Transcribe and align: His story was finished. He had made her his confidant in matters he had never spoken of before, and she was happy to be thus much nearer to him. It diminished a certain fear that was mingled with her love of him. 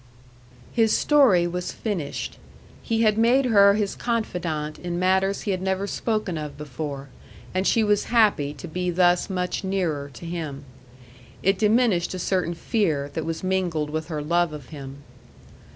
His 0.73 0.97
story 0.97 1.45
was 1.45 1.71
finished. 1.71 2.39
He 2.81 3.03
had 3.03 3.19
made 3.19 3.45
her 3.45 3.75
his 3.75 3.93
confidant 3.95 4.79
in 4.79 4.97
matters 4.97 5.41
he 5.43 5.51
had 5.51 5.61
never 5.61 5.85
spoken 5.85 6.39
of 6.39 6.57
before, 6.57 7.09
and 7.53 7.67
she 7.67 7.83
was 7.83 8.05
happy 8.05 8.51
to 8.55 8.67
be 8.67 8.89
thus 8.89 9.29
much 9.29 9.63
nearer 9.63 10.09
to 10.15 10.25
him. 10.25 10.65
It 11.43 11.59
diminished 11.59 12.15
a 12.15 12.17
certain 12.17 12.55
fear 12.55 13.11
that 13.13 13.25
was 13.25 13.43
mingled 13.43 13.91
with 13.91 14.07
her 14.07 14.23
love 14.23 14.53
of 14.53 14.69
him. 14.69 15.03